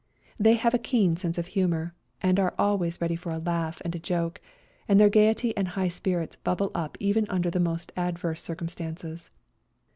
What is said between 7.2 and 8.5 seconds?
under the most adverse